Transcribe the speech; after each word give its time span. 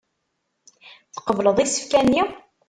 Tqebleḍ 1.15 1.57
isefka-nni. 1.59 2.23